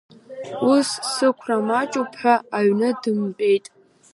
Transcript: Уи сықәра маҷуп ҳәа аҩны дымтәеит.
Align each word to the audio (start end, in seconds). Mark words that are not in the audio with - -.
Уи 0.67 0.79
сықәра 1.13 1.57
маҷуп 1.67 2.11
ҳәа 2.19 2.35
аҩны 2.57 2.89
дымтәеит. 3.01 3.65